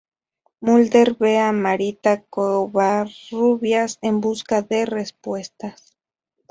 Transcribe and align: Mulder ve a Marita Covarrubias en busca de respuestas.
Mulder 0.61 1.15
ve 1.19 1.37
a 1.37 1.51
Marita 1.51 2.21
Covarrubias 2.23 3.99
en 4.01 4.19
busca 4.19 4.63
de 4.63 4.87
respuestas. 4.87 5.95